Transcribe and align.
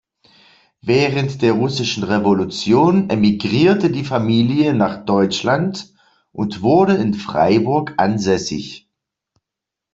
Während 0.81 1.43
der 1.43 1.53
russischen 1.53 2.01
Revolution 2.01 3.07
emigrierte 3.11 3.91
die 3.91 4.03
Familie 4.03 4.73
nach 4.73 5.05
Deutschland 5.05 5.93
und 6.31 6.63
wurde 6.63 6.95
in 6.95 7.13
Freiburg 7.13 7.93
ansässig. 7.97 8.89